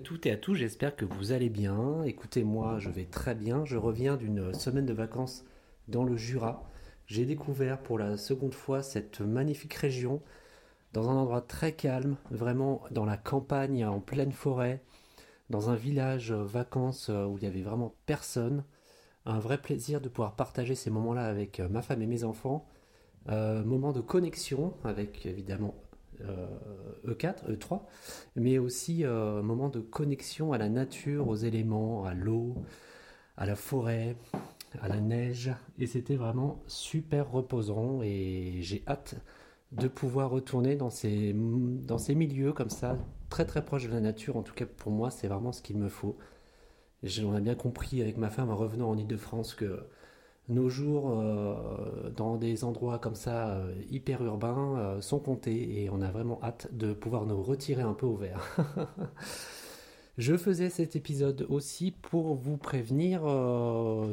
à 0.00 0.02
toutes 0.02 0.24
et 0.24 0.30
à 0.30 0.38
tous, 0.38 0.54
j'espère 0.54 0.96
que 0.96 1.04
vous 1.04 1.32
allez 1.32 1.50
bien. 1.50 2.02
Écoutez, 2.04 2.42
moi, 2.42 2.78
je 2.78 2.88
vais 2.88 3.04
très 3.04 3.34
bien. 3.34 3.66
Je 3.66 3.76
reviens 3.76 4.16
d'une 4.16 4.54
semaine 4.54 4.86
de 4.86 4.94
vacances 4.94 5.44
dans 5.88 6.04
le 6.04 6.16
Jura. 6.16 6.66
J'ai 7.06 7.26
découvert 7.26 7.78
pour 7.82 7.98
la 7.98 8.16
seconde 8.16 8.54
fois 8.54 8.82
cette 8.82 9.20
magnifique 9.20 9.74
région 9.74 10.22
dans 10.94 11.10
un 11.10 11.16
endroit 11.16 11.42
très 11.42 11.72
calme, 11.72 12.16
vraiment 12.30 12.80
dans 12.90 13.04
la 13.04 13.18
campagne, 13.18 13.84
en 13.84 14.00
pleine 14.00 14.32
forêt, 14.32 14.82
dans 15.50 15.68
un 15.68 15.74
village 15.74 16.32
vacances 16.32 17.10
où 17.10 17.36
il 17.36 17.44
y 17.44 17.46
avait 17.46 17.60
vraiment 17.60 17.94
personne. 18.06 18.64
Un 19.26 19.38
vrai 19.38 19.58
plaisir 19.58 20.00
de 20.00 20.08
pouvoir 20.08 20.34
partager 20.34 20.76
ces 20.76 20.88
moments-là 20.88 21.26
avec 21.26 21.60
ma 21.60 21.82
femme 21.82 22.00
et 22.00 22.06
mes 22.06 22.24
enfants. 22.24 22.66
Euh, 23.28 23.62
moment 23.64 23.92
de 23.92 24.00
connexion 24.00 24.72
avec 24.82 25.26
évidemment 25.26 25.74
E4, 27.06 27.48
euh, 27.48 27.56
E3, 27.56 27.80
mais 28.36 28.58
aussi 28.58 29.04
euh, 29.04 29.42
moment 29.42 29.68
de 29.68 29.80
connexion 29.80 30.52
à 30.52 30.58
la 30.58 30.68
nature, 30.68 31.28
aux 31.28 31.36
éléments, 31.36 32.04
à 32.04 32.14
l'eau, 32.14 32.56
à 33.36 33.46
la 33.46 33.56
forêt, 33.56 34.16
à 34.80 34.88
la 34.88 35.00
neige. 35.00 35.52
Et 35.78 35.86
c'était 35.86 36.16
vraiment 36.16 36.62
super 36.66 37.30
reposant 37.30 38.02
et 38.02 38.58
j'ai 38.60 38.82
hâte 38.86 39.16
de 39.72 39.88
pouvoir 39.88 40.30
retourner 40.30 40.76
dans 40.76 40.90
ces, 40.90 41.32
dans 41.34 41.98
ces 41.98 42.14
milieux 42.14 42.52
comme 42.52 42.70
ça, 42.70 42.98
très 43.28 43.44
très 43.44 43.64
proche 43.64 43.86
de 43.86 43.92
la 43.92 44.00
nature. 44.00 44.36
En 44.36 44.42
tout 44.42 44.54
cas, 44.54 44.66
pour 44.66 44.92
moi, 44.92 45.10
c'est 45.10 45.28
vraiment 45.28 45.52
ce 45.52 45.62
qu'il 45.62 45.76
me 45.78 45.88
faut. 45.88 46.16
J'en 47.02 47.36
ai 47.36 47.40
bien 47.40 47.54
compris 47.54 48.02
avec 48.02 48.16
ma 48.18 48.30
femme 48.30 48.50
en 48.50 48.56
revenant 48.56 48.90
en 48.90 48.96
Ile-de-France 48.98 49.54
que 49.54 49.86
nos 50.48 50.68
jours 50.68 51.10
euh, 51.10 52.10
dans 52.10 52.36
des 52.36 52.64
endroits 52.64 52.98
comme 52.98 53.14
ça 53.14 53.50
euh, 53.50 53.72
hyper 53.88 54.22
urbains 54.24 54.78
euh, 54.78 55.00
sont 55.00 55.20
comptés 55.20 55.82
et 55.82 55.90
on 55.90 56.02
a 56.02 56.10
vraiment 56.10 56.40
hâte 56.42 56.68
de 56.72 56.92
pouvoir 56.92 57.24
nous 57.26 57.40
retirer 57.42 57.82
un 57.82 57.94
peu 57.94 58.06
au 58.06 58.16
vert. 58.16 58.56
Je 60.18 60.36
faisais 60.36 60.68
cet 60.68 60.96
épisode 60.96 61.46
aussi 61.48 61.92
pour 61.92 62.34
vous 62.34 62.58
prévenir, 62.58 63.22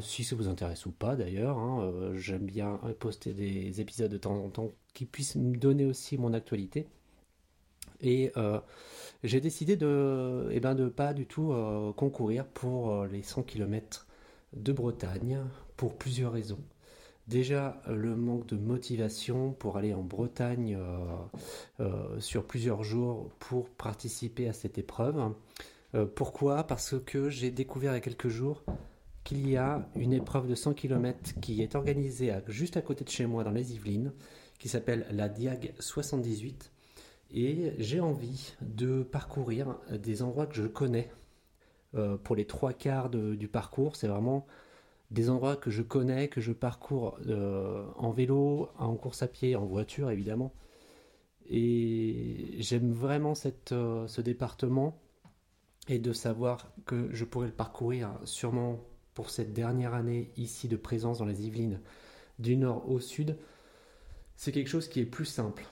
si 0.02 0.24
ça 0.24 0.38
vous 0.38 0.48
intéresse 0.48 0.86
ou 0.86 0.92
pas 0.92 1.18
d'ailleurs, 1.18 1.58
hein, 1.58 2.14
j'aime 2.16 2.46
bien 2.46 2.80
poster 3.00 3.34
des 3.34 3.82
épisodes 3.82 4.10
de 4.10 4.18
temps 4.18 4.38
en 4.38 4.48
temps 4.50 4.72
qui 4.94 5.06
puissent 5.06 5.36
me 5.36 5.58
donner 5.58 5.86
aussi 5.86 6.18
mon 6.18 6.34
actualité. 6.34 6.88
Et 8.00 8.32
j'ai 9.26 9.42
décidé 9.42 9.76
de 9.76 10.46
ne 10.48 10.52
eh 10.54 10.62
ben, 10.62 10.76
de 10.76 10.88
pas 10.88 11.14
du 11.14 11.26
tout 11.26 11.54
concourir 11.98 12.46
pour 12.46 13.04
les 13.08 13.24
100 13.24 13.44
km 13.44 14.08
de 14.54 14.72
Bretagne 14.72 15.40
pour 15.76 15.98
plusieurs 15.98 16.34
raisons. 16.34 16.60
Déjà, 17.28 17.82
le 17.88 18.16
manque 18.16 18.48
de 18.48 18.56
motivation 18.56 19.52
pour 19.52 19.78
aller 19.78 19.94
en 19.94 20.02
Bretagne 20.02 20.78
euh, 20.80 20.98
euh, 21.82 22.20
sur 22.22 22.46
plusieurs 22.46 22.84
jours 22.84 23.30
pour 23.40 23.70
participer 23.70 24.48
à 24.48 24.54
cette 24.54 24.78
épreuve. 24.78 25.34
Euh, 25.94 26.06
pourquoi? 26.06 26.64
Parce 26.64 26.96
que 27.06 27.30
j'ai 27.30 27.52
découvert 27.52 27.92
il 27.92 27.96
y 27.96 27.98
a 27.98 28.02
quelques 28.02 28.30
jours 28.30 28.64
qu'il 29.26 29.50
y 29.50 29.58
a 29.58 29.90
une 29.98 30.14
épreuve 30.14 30.48
de 30.48 30.56
100 30.56 30.74
km 30.74 31.38
qui 31.42 31.62
est 31.62 31.76
organisée 31.76 32.34
juste 32.48 32.78
à 32.78 32.82
côté 32.82 33.04
de 33.04 33.10
chez 33.10 33.26
moi 33.26 33.44
dans 33.44 33.52
les 33.52 33.74
Yvelines, 33.74 34.14
qui 34.58 34.70
s'appelle 34.70 35.06
la 35.12 35.28
Diag 35.28 35.74
78. 35.80 36.72
Et 37.32 37.74
j'ai 37.78 38.00
envie 38.00 38.54
de 38.62 39.04
parcourir 39.04 39.76
des 39.92 40.22
endroits 40.22 40.48
que 40.48 40.56
je 40.56 40.66
connais. 40.66 41.10
Pour 42.24 42.36
les 42.36 42.46
trois 42.46 42.74
quarts 42.74 43.10
du 43.10 43.48
parcours, 43.48 43.96
c'est 43.96 44.08
vraiment 44.08 44.46
des 45.12 45.30
endroits 45.30 45.56
que 45.56 45.72
je 45.72 45.82
connais, 45.82 46.28
que 46.28 46.42
je 46.42 46.52
parcours 46.52 47.18
euh, 47.28 47.86
en 47.96 48.12
vélo, 48.12 48.70
en 48.78 48.96
course 48.96 49.22
à 49.24 49.28
pied, 49.28 49.56
en 49.56 49.66
voiture 49.66 50.12
évidemment. 50.12 50.54
Et 51.50 52.56
j'aime 52.60 52.92
vraiment 52.92 53.34
euh, 53.72 54.08
ce 54.08 54.22
département 54.22 55.00
et 55.88 56.00
de 56.00 56.12
savoir 56.12 56.70
que 56.86 57.10
je 57.14 57.24
pourrais 57.24 57.48
le 57.48 57.54
parcourir 57.54 58.12
sûrement 58.26 58.82
pour 59.14 59.30
cette 59.30 59.54
dernière 59.54 59.94
année 59.94 60.32
ici 60.36 60.68
de 60.68 60.76
présence 60.76 61.20
dans 61.20 61.26
les 61.26 61.48
Yvelines 61.48 61.80
du 62.40 62.58
nord 62.58 62.90
au 62.90 63.00
sud. 63.00 63.38
C'est 64.36 64.52
quelque 64.52 64.70
chose 64.70 64.90
qui 64.90 65.00
est 65.00 65.06
plus 65.06 65.26
simple 65.26 65.66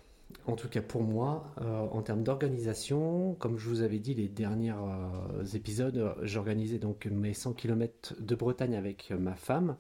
en 0.47 0.55
tout 0.55 0.69
cas 0.69 0.81
pour 0.81 1.03
moi, 1.03 1.53
euh, 1.61 1.79
en 1.91 2.01
termes 2.01 2.23
d'organisation, 2.23 3.35
comme 3.35 3.57
je 3.57 3.67
vous 3.69 3.81
avais 3.81 3.99
dit 3.99 4.13
les 4.13 4.27
derniers 4.27 4.73
euh, 4.73 5.45
épisodes, 5.53 6.15
j'organisais 6.21 6.77
donc 6.77 7.05
mes 7.07 7.33
100 7.33 7.53
km 7.53 8.15
de 8.19 8.35
Bretagne 8.35 8.75
avec 8.75 9.11
ma 9.11 9.35
femme. 9.35 9.77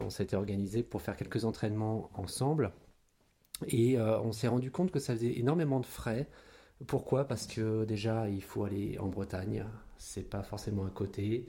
On 0.00 0.10
s'était 0.10 0.36
organisé 0.36 0.82
pour 0.82 1.02
faire 1.02 1.16
quelques 1.16 1.44
entraînements 1.44 2.10
ensemble. 2.14 2.72
Et 3.68 3.98
euh, 3.98 4.20
on 4.20 4.32
s'est 4.32 4.48
rendu 4.48 4.70
compte 4.70 4.90
que 4.90 4.98
ça 4.98 5.14
faisait 5.14 5.38
énormément 5.38 5.80
de 5.80 5.86
frais. 5.86 6.28
Pourquoi? 6.86 7.26
Parce 7.26 7.46
que 7.46 7.84
déjà, 7.84 8.28
il 8.28 8.42
faut 8.42 8.64
aller 8.64 8.98
en 8.98 9.08
Bretagne. 9.08 9.64
C'est 9.98 10.28
pas 10.28 10.42
forcément 10.42 10.84
à 10.84 10.90
côté. 10.90 11.46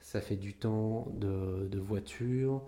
Ça 0.00 0.20
fait 0.20 0.36
du 0.36 0.54
temps 0.54 1.08
de 1.18 1.78
voiture. 1.78 2.64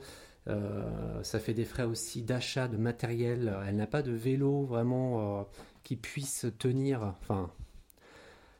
Euh, 0.48 1.22
ça 1.22 1.38
fait 1.38 1.54
des 1.54 1.64
frais 1.64 1.84
aussi 1.84 2.22
d'achat 2.22 2.68
de 2.68 2.76
matériel. 2.76 3.56
Elle 3.66 3.76
n'a 3.76 3.86
pas 3.86 4.02
de 4.02 4.12
vélo 4.12 4.64
vraiment 4.64 5.40
euh, 5.40 5.44
qui 5.84 5.96
puisse 5.96 6.46
tenir, 6.58 7.02
enfin, 7.02 7.50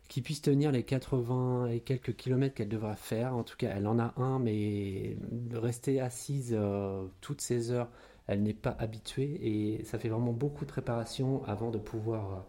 qui 0.09 0.23
puisse 0.23 0.43
tenir 0.43 0.71
les 0.71 0.85
80 0.85 1.69
et 1.69 1.81
quelques 1.81 2.15
kilomètres 2.15 2.55
qu'elle 2.55 2.69
devra 2.69 2.95
faire. 2.95 3.35
En 3.37 3.43
tout 3.43 3.57
cas, 3.57 3.73
elle 3.75 3.87
en 3.87 3.99
a 3.99 4.15
un, 4.17 4.39
mais 4.39 5.17
rester 5.53 6.01
assise 6.01 6.55
euh, 6.57 7.07
toutes 7.21 7.41
ces 7.41 7.71
heures, 7.71 7.89
elle 8.27 8.43
n'est 8.43 8.55
pas 8.55 8.77
habituée 8.79 9.41
et 9.43 9.85
ça 9.85 9.99
fait 9.99 10.09
vraiment 10.09 10.33
beaucoup 10.33 10.65
de 10.65 10.71
préparation 10.71 11.45
avant 11.45 11.71
de 11.71 11.79
pouvoir 11.79 12.47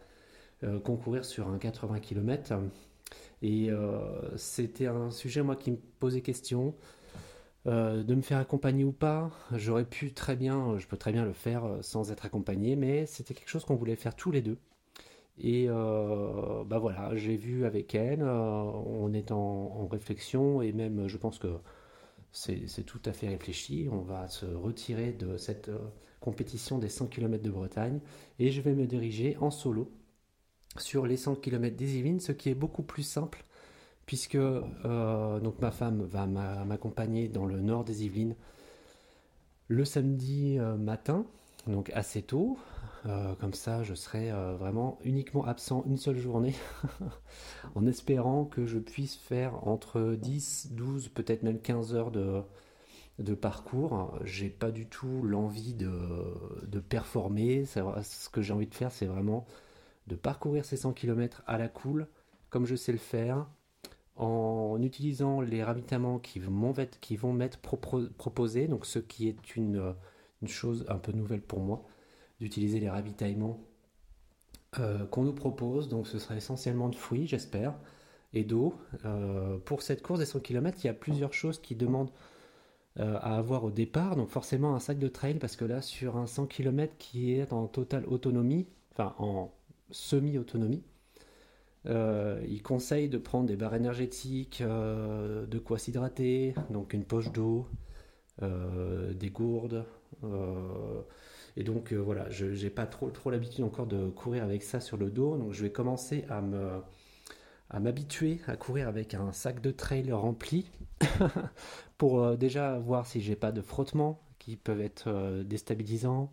concourir 0.86 1.26
sur 1.26 1.50
un 1.50 1.58
80 1.58 2.00
km. 2.00 2.54
Et 3.42 3.70
c'était 4.38 4.86
un 4.86 5.12
sujet 5.12 5.42
moi 5.42 5.58
qui 5.58 5.72
me 5.72 5.78
posait 6.00 6.22
question. 6.22 6.74
Euh, 7.66 8.04
de 8.04 8.14
me 8.14 8.22
faire 8.22 8.40
accompagner 8.40 8.84
ou 8.84 8.92
pas, 8.92 9.32
j'aurais 9.54 9.86
pu 9.86 10.14
très 10.14 10.36
bien, 10.36 10.78
je 10.80 10.86
peux 10.86 10.98
très 10.98 11.14
bien 11.14 11.24
le 11.24 11.32
faire 11.32 11.64
euh, 11.64 11.82
sans 11.82 12.12
être 12.12 12.26
accompagné, 12.26 12.76
mais 12.76 13.06
c'était 13.06 13.34
quelque 13.34 13.48
chose 13.48 13.64
qu'on 13.64 13.76
voulait 13.76 13.96
faire 13.96 14.16
tous 14.18 14.32
les 14.32 14.42
deux. 14.42 14.58
Et 15.38 15.68
euh, 15.70 16.64
bah 16.66 16.78
voilà, 16.78 17.16
j'ai 17.16 17.38
vu 17.38 17.66
avec 17.66 17.96
elle, 17.96 18.24
on 18.24 19.14
est 19.14 19.32
en, 19.32 19.88
réflexion 19.88 20.62
et 20.62 20.74
même 20.74 21.08
je 21.08 21.18
pense 21.18 21.40
que 21.40 21.48
c'est 22.32 22.86
tout 22.86 23.02
à 23.06 23.14
fait 23.14 23.30
réfléchi. 23.30 23.88
On 23.92 24.02
va 24.02 24.28
se 24.28 24.46
retirer 24.46 25.14
de 25.14 25.38
cette 25.38 25.72
compétition 26.20 26.80
des 26.80 26.90
100 26.90 27.08
km 27.08 27.44
de 27.44 27.50
Bretagne 27.52 28.00
et 28.40 28.52
je 28.52 28.62
vais 28.62 28.74
me 28.74 28.86
diriger 28.88 29.38
en 29.40 29.52
solo 29.52 29.92
sur 30.78 31.06
les 31.08 31.18
100 31.18 31.36
km 31.36 31.76
des 31.76 31.98
Yvelines, 31.98 32.20
ce 32.20 32.32
qui 32.32 32.50
est 32.50 32.56
beaucoup 32.56 32.84
plus 32.84 33.04
simple 33.04 33.44
puisque 34.06 34.36
euh, 34.36 35.40
donc 35.40 35.60
ma 35.60 35.72
femme 35.72 36.04
va 36.04 36.26
m'accompagner 36.26 37.30
dans 37.30 37.46
le 37.46 37.60
nord 37.62 37.84
des 37.84 38.06
Yvelines 38.06 38.36
le 39.70 39.86
samedi 39.86 40.58
euh, 40.60 40.76
matin, 40.76 41.26
donc 41.68 41.90
assez 41.92 42.22
tôt. 42.22 42.58
Euh, 43.06 43.36
comme 43.36 43.54
ça, 43.54 43.84
je 43.84 43.94
serai 43.96 44.32
vraiment 44.58 44.98
uniquement 45.04 45.46
absent 45.46 45.84
une 45.86 45.98
seule 45.98 46.18
journée, 46.18 46.56
en 47.76 47.86
espérant 47.86 48.46
que 48.46 48.66
je 48.66 48.80
puisse 48.80 49.16
faire 49.16 49.68
entre 49.68 50.16
10, 50.16 50.70
12, 50.72 51.10
peut-être 51.10 51.44
même 51.44 51.60
15 51.60 51.96
heures 51.96 52.12
de, 52.12 52.42
de 53.20 53.34
parcours. 53.34 54.18
J'ai 54.24 54.50
pas 54.50 54.72
du 54.72 54.88
tout 54.88 55.22
l'envie 55.22 55.74
de, 55.74 55.92
de 56.66 56.80
performer. 56.80 57.66
Ce 57.66 58.30
que 58.30 58.42
j'ai 58.42 58.54
envie 58.54 58.68
de 58.68 58.76
faire, 58.76 58.92
c'est 58.92 59.06
vraiment 59.06 59.46
de 60.08 60.16
parcourir 60.16 60.64
ces 60.64 60.78
100 60.78 60.94
km 60.94 61.44
à 61.46 61.58
la 61.58 61.68
cool, 61.68 62.08
comme 62.50 62.66
je 62.66 62.76
sais 62.76 62.92
le 62.94 62.98
faire, 62.98 63.48
en 64.16 64.82
utilisant 64.82 65.42
les 65.42 65.64
ravitaillements 65.64 66.20
qui 66.20 66.40
vont, 66.40 66.74
qui 67.02 67.16
vont 67.16 67.34
m'être 67.34 67.60
proposés, 67.60 68.68
donc 68.68 68.86
ce 68.86 69.00
qui 69.00 69.28
est 69.28 69.56
une, 69.56 69.96
chose 70.46 70.86
un 70.90 70.98
peu 70.98 71.12
nouvelle 71.12 71.42
pour 71.42 71.60
moi, 71.60 71.84
d'utiliser 72.40 72.80
les 72.80 72.90
ravitaillements 72.90 73.60
euh, 74.80 75.06
qu'on 75.06 75.24
nous 75.24 75.34
propose, 75.34 75.88
donc 75.88 76.08
ce 76.08 76.20
sera 76.20 76.36
essentiellement 76.36 76.90
de 76.90 76.96
fruits, 76.96 77.28
j'espère, 77.28 77.74
et 78.34 78.44
d'eau. 78.44 78.76
Euh, 79.06 79.58
pour 79.60 79.82
cette 79.82 80.02
course 80.02 80.20
des 80.20 80.26
100 80.26 80.42
km, 80.42 80.78
il 80.84 80.88
y 80.88 80.90
a 80.90 80.94
plusieurs 80.94 81.34
choses 81.34 81.60
qui 81.60 81.76
demandent 81.76 82.12
euh, 83.00 83.18
à 83.22 83.38
avoir 83.38 83.64
au 83.64 83.72
départ, 83.72 84.16
donc 84.16 84.30
forcément 84.30 84.76
un 84.76 84.80
sac 84.80 85.00
de 85.00 85.08
trail, 85.08 85.36
parce 85.36 85.56
que 85.56 85.66
là, 85.66 85.82
sur 85.82 86.18
un 86.18 86.28
100 86.28 86.48
km 86.48 86.94
qui 86.98 87.34
est 87.34 87.54
en 87.54 87.68
totale 87.68 88.06
autonomie, 88.08 88.68
enfin 88.92 89.16
en 89.18 89.52
semi-autonomie, 89.92 90.84
euh, 91.86 92.42
il 92.48 92.62
conseille 92.62 93.10
de 93.10 93.18
prendre 93.18 93.48
des 93.48 93.56
barres 93.56 93.76
énergétiques, 93.76 94.62
euh, 94.62 95.46
de 95.46 95.60
quoi 95.60 95.78
s'hydrater, 95.78 96.54
donc 96.70 96.94
une 96.94 97.04
poche 97.04 97.32
d'eau, 97.32 97.68
euh, 98.42 99.14
des 99.14 99.30
gourdes. 99.30 99.86
et 101.58 101.64
donc 101.64 101.94
voilà, 101.94 102.30
je 102.30 102.46
n'ai 102.46 102.70
pas 102.70 102.86
trop, 102.86 103.10
trop 103.10 103.30
l'habitude 103.30 103.64
encore 103.64 103.88
de 103.88 104.10
courir 104.10 104.44
avec 104.44 104.64
ça 104.64 104.80
sur 104.80 104.98
le 104.98 105.10
dos, 105.12 105.38
donc 105.38 105.52
je 105.52 105.64
vais 105.64 105.72
commencer 105.72 106.26
à 106.30 107.80
m'habituer 107.80 108.40
à 108.48 108.56
courir 108.56 108.88
avec 108.88 109.14
un 109.14 109.32
sac 109.34 109.62
de 109.62 109.72
trail 109.72 110.12
rempli 110.12 110.70
pour 111.98 112.38
déjà 112.38 112.80
voir 112.80 113.06
si 113.06 113.22
j'ai 113.22 113.36
pas 113.36 113.52
de 113.52 113.62
frottements 113.62 114.22
qui 114.40 114.56
peuvent 114.56 114.82
être 114.82 115.44
déstabilisants, 115.44 116.32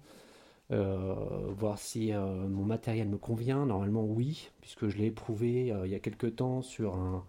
voir 0.70 1.78
si 1.78 2.12
mon 2.12 2.64
matériel 2.64 3.08
me 3.08 3.18
convient. 3.18 3.66
Normalement, 3.66 4.04
oui, 4.04 4.50
puisque 4.60 4.88
je 4.88 4.98
l'ai 4.98 5.06
éprouvé 5.06 5.74
il 5.84 5.90
y 5.90 5.94
a 5.94 5.98
quelques 5.98 6.36
temps 6.36 6.62
sur 6.62 6.94
un, 6.94 7.24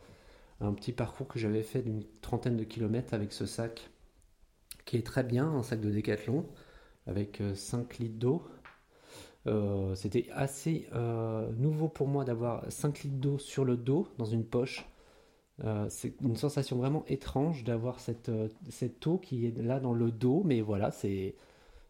petit 0.74 0.92
parcours 0.92 1.28
que 1.28 1.40
j'avais 1.40 1.64
fait 1.64 1.82
d'une 1.82 2.04
trentaine 2.22 2.56
de 2.56 2.64
kilomètres 2.64 3.14
avec 3.14 3.34
ce 3.34 3.46
sac, 3.46 3.90
qui 4.86 4.98
est 4.98 5.06
très 5.06 5.24
bien, 5.24 5.48
un 5.48 5.64
sac 5.64 5.82
de 5.82 5.90
décathlon, 5.90 6.46
avec 7.08 7.42
5 7.56 7.98
litres 7.98 8.20
d'eau. 8.20 8.44
C'était 9.96 10.28
assez 10.34 10.88
nouveau 11.58 11.90
pour 11.90 12.08
moi 12.08 12.26
d'avoir 12.26 12.72
5 12.72 13.04
litres 13.04 13.18
d'eau 13.18 13.40
sur 13.40 13.66
le 13.66 13.76
dos, 13.76 14.08
dans 14.18 14.26
une 14.26 14.46
poche. 14.46 14.86
Euh, 15.64 15.86
c'est 15.90 16.14
une 16.22 16.36
sensation 16.36 16.78
vraiment 16.78 17.04
étrange 17.08 17.64
d'avoir 17.64 17.98
euh, 18.30 18.48
cette 18.70 19.08
eau 19.08 19.18
qui 19.18 19.46
est 19.46 19.58
là 19.62 19.80
dans 19.80 19.94
le 19.94 20.12
dos, 20.12 20.42
mais 20.44 20.62
voilà, 20.62 20.92
c'est 20.92 21.36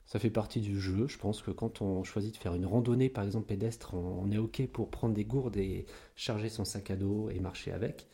ça 0.06 0.20
fait 0.20 0.30
partie 0.30 0.60
du 0.60 0.80
jeu. 0.80 1.08
Je 1.08 1.18
pense 1.18 1.42
que 1.42 1.52
quand 1.52 1.82
on 1.82 2.04
choisit 2.04 2.34
de 2.34 2.38
faire 2.38 2.54
une 2.54 2.66
randonnée, 2.66 3.10
par 3.10 3.24
exemple 3.24 3.48
pédestre, 3.48 3.94
on, 3.94 4.30
est 4.32 4.38
OK 4.38 4.66
pour 4.68 4.90
prendre 4.90 5.14
des 5.14 5.26
gourdes 5.26 5.58
et 5.58 5.86
charger 6.16 6.50
son 6.50 6.66
sac 6.66 6.92
à 6.92 6.96
dos 6.96 7.30
et 7.30 7.40
marcher 7.40 7.72
avec. 7.72 8.08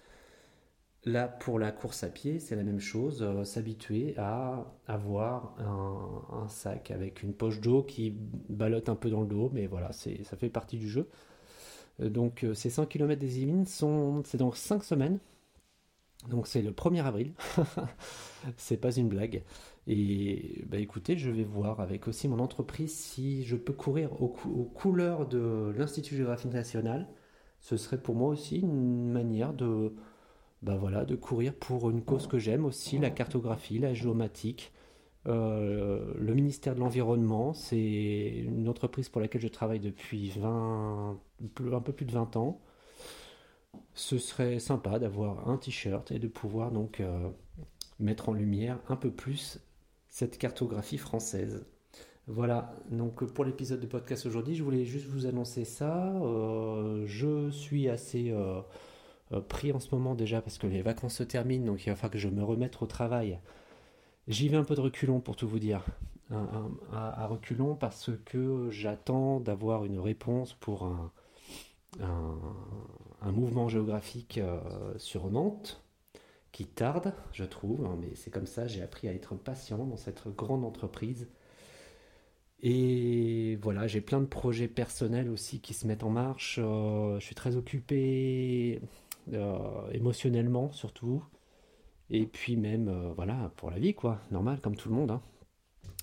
Là, 1.06 1.28
pour 1.28 1.57
la 1.57 1.72
course 1.72 2.04
à 2.04 2.10
pied, 2.10 2.39
c'est 2.39 2.56
la 2.56 2.63
même 2.63 2.81
chose, 2.81 3.22
euh, 3.22 3.45
s'habituer 3.45 4.13
à 4.18 4.66
avoir 4.88 5.56
un, 5.60 6.48
sac 6.50 6.92
avec 6.92 7.24
une 7.24 7.34
poche 7.34 7.62
d'eau 7.62 7.84
qui 7.84 8.13
ballotte 8.50 8.89
un 8.89 8.95
peu 8.95 9.10
dans 9.10 9.22
le 9.22 9.28
dos, 9.28 9.50
mais 9.54 9.68
voilà, 9.68 9.92
ça 9.94 10.38
fait 10.38 10.50
partie 10.50 10.78
du 10.78 10.89
jeu. 10.89 11.07
donc 12.00 12.45
ces 12.54 12.69
100 12.69 12.88
km 12.88 13.19
des 13.19 13.39
Yvelines, 13.39 13.66
sont, 13.66 14.22
c'est 14.25 14.38
dans 14.38 14.51
5 14.51 14.84
semaines, 14.84 15.19
donc 16.30 16.48
c'est 16.48 16.62
le 16.62 16.72
1er 16.72 17.04
avril, 17.04 17.34
c'est 18.57 18.78
pas 18.78 18.92
une 18.92 19.07
blague. 19.07 19.44
Et 19.88 20.66
bah 20.68 20.78
écoutez, 20.80 21.18
je 21.18 21.30
vais 21.31 21.44
voir 21.44 21.80
avec 21.80 22.07
aussi 22.07 22.28
mon 22.28 22.39
entreprise 22.39 22.94
si 22.94 23.45
je 23.45 23.56
peux 23.56 23.74
courir 23.74 24.22
aux, 24.22 24.28
couleurs 24.28 25.28
de 25.28 25.74
l'Institut 25.78 26.16
géographique 26.16 26.54
national. 26.54 27.07
Ce 27.62 27.78
serait 27.78 28.01
pour 28.01 28.16
moi 28.16 28.30
aussi 28.30 28.60
une 28.60 29.10
manière 29.10 29.54
de, 29.54 29.95
bah 30.62 30.75
voilà, 30.78 31.06
de 31.06 31.16
courir 31.16 31.54
pour 31.56 31.89
une 31.89 32.04
cause 32.04 32.28
que 32.28 32.38
j'aime 32.38 32.66
aussi, 32.66 32.98
la 33.00 33.10
cartographie, 33.10 33.80
la 33.80 33.94
géomatique. 33.94 34.74
Euh, 35.28 36.13
le 36.18 36.34
ministère 36.34 36.75
de 36.75 36.80
l'Environnement, 36.81 37.54
c'est 37.54 38.44
une 38.45 38.69
entreprise 38.69 39.10
pour 39.10 39.22
laquelle 39.22 39.42
je 39.42 39.48
travaille 39.48 39.80
depuis 39.80 40.30
20, 40.31 41.19
un 41.74 41.81
peu 41.81 41.94
plus 41.94 42.06
de 42.06 42.12
20 42.12 42.36
ans 42.38 42.62
ce 43.94 44.18
serait 44.18 44.60
sympa 44.60 45.00
d'avoir 45.00 45.50
un 45.50 45.57
t-shirt 45.57 46.12
et 46.12 46.19
de 46.19 46.28
pouvoir 46.28 46.72
donc 46.72 47.00
euh, 47.00 47.30
mettre 48.00 48.30
en 48.30 48.34
lumière 48.34 48.80
un 48.89 48.95
peu 48.95 49.12
plus 49.12 49.60
cette 50.17 50.39
cartographie 50.39 50.97
française. 50.97 51.63
Voilà, 52.25 52.73
donc 52.89 53.23
pour 53.23 53.45
l'épisode 53.45 53.79
de 53.79 53.85
podcast 53.85 54.25
aujourd'hui, 54.25 54.55
je 54.55 54.63
voulais 54.63 54.83
juste 54.83 55.05
vous 55.05 55.27
annoncer 55.27 55.63
ça. 55.63 56.11
Euh, 56.23 57.03
je 57.05 57.51
suis 57.51 57.87
assez 57.87 58.31
euh, 58.31 58.61
pris 59.47 59.71
en 59.71 59.79
ce 59.79 59.93
moment 59.93 60.15
déjà 60.15 60.41
parce 60.41 60.57
que 60.57 60.65
les 60.65 60.81
vacances 60.81 61.17
se 61.17 61.23
terminent, 61.23 61.67
donc 61.67 61.85
il 61.85 61.91
va 61.91 61.95
falloir 61.95 62.13
que 62.13 62.17
je 62.17 62.29
me 62.29 62.43
remette 62.43 62.81
au 62.81 62.87
travail. 62.87 63.39
J'y 64.27 64.49
vais 64.49 64.57
un 64.57 64.63
peu 64.63 64.73
de 64.73 64.81
reculons 64.81 65.19
pour 65.19 65.35
tout 65.35 65.47
vous 65.47 65.59
dire. 65.59 65.85
à, 66.31 67.27
reculons 67.27 67.75
parce 67.75 68.09
que 68.25 68.71
j'attends 68.71 69.39
d'avoir 69.39 69.85
une 69.85 69.99
réponse 69.99 70.55
pour 70.55 70.91
un, 72.01 73.31
mouvement 73.31 73.69
géographique 73.69 74.39
euh, 74.39 74.59
sur 74.97 75.29
Nantes 75.29 75.87
qui 76.51 76.65
tarde, 76.65 77.13
je 77.31 77.44
trouve, 77.44 77.85
hein, 77.85 77.97
mais 77.99 78.15
c'est 78.15 78.31
comme 78.31 78.47
ça, 78.47 78.67
j'ai 78.67 78.81
appris 78.81 79.07
à 79.07 79.13
être 79.13 79.35
patient 79.35 79.85
dans 79.85 79.97
cette 79.97 80.27
grande 80.35 80.65
entreprise. 80.65 81.27
Et 82.61 83.57
voilà, 83.61 83.85
j'ai 83.88 84.01
plein 84.01 84.19
de 84.19 84.25
projets 84.25 84.67
personnels 84.67 85.29
aussi 85.29 85.59
qui 85.61 85.73
se 85.73 85.85
mettent 85.85 86.03
en 86.03 86.09
marche. 86.09 86.59
Euh, 86.61 87.19
je 87.19 87.25
suis 87.25 87.35
très 87.35 87.55
occupé 87.55 88.81
euh, 89.33 89.91
émotionnellement 89.91 90.71
surtout. 90.71 91.23
Et 92.09 92.25
puis 92.25 92.55
même, 92.55 93.13
voilà, 93.15 93.51
pour 93.57 93.69
la 93.69 93.79
vie, 93.79 93.93
quoi, 93.93 94.21
normal, 94.31 94.59
comme 94.61 94.75
tout 94.75 94.89
le 94.89 94.95
monde. 94.95 95.11
Hein. 95.11 95.21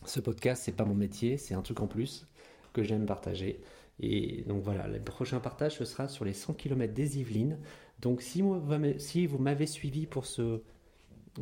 Ce 0.05 0.21
podcast, 0.21 0.63
c'est 0.65 0.77
pas 0.77 0.85
mon 0.85 0.95
métier, 0.95 1.39
c'est 1.39 1.55
un 1.55 1.63
truc 1.63 1.81
en 1.81 1.87
plus 1.87 2.29
que 2.75 2.83
j'aime 2.83 3.07
partager. 3.07 3.61
Et 4.01 4.43
donc 4.47 4.63
voilà, 4.63 4.87
le 4.89 5.01
prochain 5.01 5.41
partage 5.41 5.77
ce 5.77 5.85
sera 5.85 6.09
sur 6.09 6.25
les 6.25 6.33
100 6.33 6.55
km 6.55 6.93
des 6.93 7.19
Yvelines. 7.19 7.59
Donc 8.01 8.23
si, 8.23 8.43
vous 8.43 9.39
m'avez 9.39 9.67
suivi 9.67 10.07
pour 10.07 10.27
ce, 10.27 10.63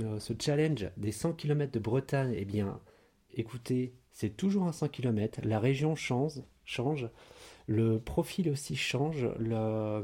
euh, 0.01 0.19
challenge 0.41 0.91
des 0.97 1.13
100 1.13 1.35
km 1.35 1.73
de 1.73 1.79
Bretagne, 1.79 2.35
eh 2.37 2.45
bien 2.45 2.81
écoutez, 3.35 3.95
c'est 4.13 4.37
toujours 4.37 4.65
un 4.65 4.73
100 4.73 4.89
km, 4.89 5.41
la 5.45 5.59
région 5.59 5.95
change, 5.95 6.43
change. 6.65 7.09
Le 7.67 7.99
profil 7.99 8.51
aussi 8.51 8.77
change, 8.77 9.29
la, 9.39 10.03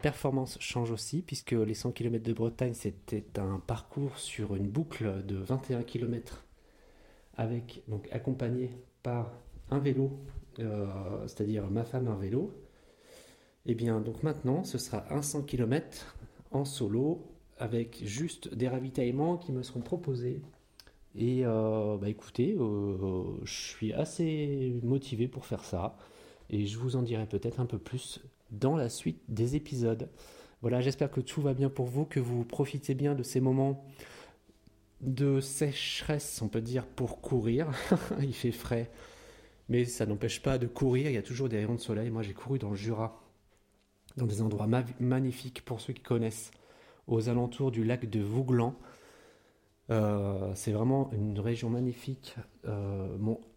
performance 0.00 0.58
change 0.60 0.90
aussi, 0.90 1.22
puisque 1.22 1.52
les 1.52 1.74
100 1.74 1.92
km 1.92 2.24
de 2.24 2.32
Bretagne, 2.32 2.74
c'était 2.74 3.24
un 3.38 3.60
parcours 3.60 4.18
sur 4.18 4.56
une 4.56 4.68
boucle 4.68 5.24
de 5.24 5.36
21 5.36 5.82
km, 5.82 6.44
avec, 7.36 7.82
donc 7.88 8.08
accompagné 8.10 8.70
par 9.02 9.32
un 9.70 9.78
vélo 9.78 10.18
euh, 10.60 10.86
c'est-à-dire 11.26 11.70
ma 11.70 11.84
femme 11.84 12.08
en 12.08 12.16
vélo, 12.16 12.52
et 13.66 13.72
eh 13.72 13.74
bien 13.74 14.00
donc 14.00 14.22
maintenant 14.22 14.64
ce 14.64 14.78
sera 14.78 15.04
un 15.12 15.20
100 15.20 15.42
km 15.42 16.16
en 16.50 16.64
solo 16.64 17.22
avec 17.58 18.00
juste 18.04 18.54
des 18.54 18.68
ravitaillements 18.68 19.36
qui 19.36 19.52
me 19.52 19.62
seront 19.62 19.80
proposés. 19.80 20.40
Et 21.16 21.44
euh, 21.44 21.96
bah 21.96 22.08
écoutez, 22.08 22.56
euh, 22.58 23.24
je 23.42 23.52
suis 23.52 23.92
assez 23.92 24.78
motivé 24.82 25.26
pour 25.26 25.46
faire 25.46 25.64
ça 25.64 25.96
et 26.50 26.66
je 26.66 26.78
vous 26.78 26.96
en 26.96 27.02
dirai 27.02 27.26
peut-être 27.26 27.60
un 27.60 27.66
peu 27.66 27.78
plus 27.78 28.20
dans 28.50 28.76
la 28.76 28.88
suite 28.88 29.20
des 29.28 29.56
épisodes. 29.56 30.08
Voilà, 30.62 30.80
j'espère 30.80 31.10
que 31.10 31.20
tout 31.20 31.40
va 31.40 31.54
bien 31.54 31.70
pour 31.70 31.86
vous, 31.86 32.04
que 32.04 32.20
vous 32.20 32.44
profitez 32.44 32.94
bien 32.94 33.14
de 33.14 33.22
ces 33.22 33.40
moments 33.40 33.84
de 35.00 35.40
sécheresse, 35.40 36.40
on 36.42 36.48
peut 36.48 36.60
dire, 36.60 36.86
pour 36.86 37.20
courir. 37.20 37.70
Il 38.20 38.34
fait 38.34 38.52
frais, 38.52 38.90
mais 39.68 39.84
ça 39.84 40.06
n'empêche 40.06 40.42
pas 40.42 40.58
de 40.58 40.66
courir, 40.66 41.10
il 41.10 41.14
y 41.14 41.18
a 41.18 41.22
toujours 41.22 41.48
des 41.48 41.56
rayons 41.58 41.74
de 41.74 41.80
soleil. 41.80 42.10
Moi 42.10 42.22
j'ai 42.22 42.32
couru 42.32 42.58
dans 42.58 42.70
le 42.70 42.76
Jura, 42.76 43.20
dans 44.18 44.26
des 44.26 44.42
endroits 44.42 44.68
magnifiques 45.00 45.64
pour 45.64 45.80
ceux 45.80 45.92
qui 45.92 46.02
connaissent, 46.02 46.50
aux 47.06 47.28
alentours 47.28 47.70
du 47.70 47.84
lac 47.84 48.08
de 48.08 48.20
Vouglan. 48.20 48.74
Euh, 49.90 50.52
c'est 50.54 50.72
vraiment 50.72 51.10
une 51.12 51.40
région 51.40 51.70
magnifique, 51.70 52.36
euh, 52.66 53.16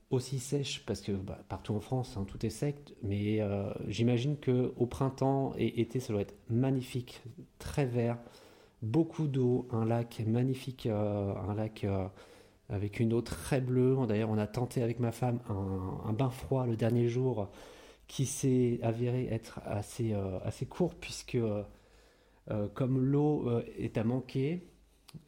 aussi 0.10 0.40
sèche 0.40 0.86
parce 0.86 1.02
que 1.02 1.12
bah, 1.12 1.40
partout 1.50 1.74
en 1.74 1.82
France 1.82 2.16
hein, 2.18 2.26
tout 2.26 2.46
est 2.46 2.50
sec, 2.50 2.96
mais 3.04 3.42
euh, 3.42 3.70
j'imagine 3.88 4.38
que 4.38 4.74
au 4.78 4.86
printemps 4.86 5.54
et 5.58 5.82
été 5.82 6.00
ça 6.00 6.14
doit 6.14 6.22
être 6.22 6.36
magnifique, 6.50 7.22
très 7.60 7.86
vert, 7.86 8.18
beaucoup 8.82 9.28
d'eau, 9.28 9.68
un 9.72 9.86
lac 9.86 10.24
magnifique, 10.26 10.86
un 10.86 11.54
lac 11.54 11.86
avec 12.70 13.00
une 13.00 13.14
eau 13.14 13.22
très 13.22 13.62
bleue. 13.62 13.98
D'ailleurs, 14.08 14.30
on 14.30 14.38
a 14.38 14.48
tenté 14.48 14.82
avec 14.82 15.00
ma 15.00 15.12
femme 15.12 15.40
un, 15.50 16.14
bain 16.14 16.30
froid 16.30 16.66
le 16.66 16.76
dernier 16.76 17.08
jour 17.08 17.50
qui 18.12 18.26
s'est 18.26 18.78
avéré 18.84 19.30
être 19.32 19.62
assez, 19.64 20.12
euh, 20.12 20.38
assez 20.44 20.66
court 20.66 20.96
puisque 20.96 21.36
euh, 21.36 21.64
euh, 22.50 22.68
comme 22.74 23.00
l'eau 23.00 23.50
est 23.78 23.98
à 23.98 24.04
manquer, 24.04 24.68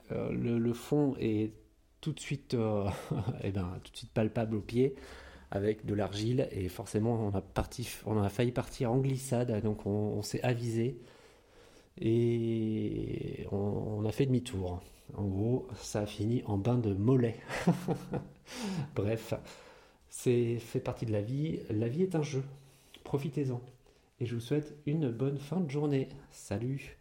le, 0.09 0.73
fond 0.73 1.15
est 1.17 1.53
tout 2.01 2.11
de 2.11 2.19
suite, 2.19 2.57
eh 3.43 3.51
ben, 3.51 3.79
tout 3.85 3.91
de 3.93 3.97
suite 3.97 4.11
palpable 4.11 4.57
au 4.57 4.59
pied 4.59 4.95
avec 5.49 5.85
de 5.85 5.93
l'argile 5.93 6.49
et 6.51 6.67
forcément 6.67 7.13
on 7.13 7.29
a, 7.29 7.39
parti, 7.39 7.87
on 8.05 8.21
a 8.21 8.27
failli 8.27 8.51
partir 8.51 8.91
en 8.91 8.97
glissade 8.97 9.61
donc 9.63 9.85
on, 9.85 10.21
s'est 10.21 10.43
avisé 10.43 10.99
et 12.01 13.47
on 13.53 14.03
a 14.05 14.11
fait 14.11 14.25
demi-tour. 14.25 14.81
En 15.15 15.23
gros, 15.23 15.69
ça 15.77 16.01
a 16.01 16.05
fini 16.05 16.43
en 16.47 16.57
bain 16.57 16.77
de 16.77 16.93
mollet. 16.93 17.37
Bref, 18.95 19.35
c'est 20.09 20.57
fait 20.59 20.81
partie 20.81 21.05
de 21.05 21.13
la 21.13 21.21
vie. 21.21 21.61
La 21.69 21.87
vie 21.87 22.03
est 22.03 22.15
un 22.15 22.23
jeu. 22.23 22.43
Profitez-en. 23.03 23.61
Et 24.19 24.25
je 24.25 24.35
vous 24.35 24.41
souhaite 24.41 24.75
une 24.85 25.11
bonne 25.11 25.37
fin 25.37 25.59
de 25.59 25.69
journée. 25.69 26.09
Salut 26.31 26.97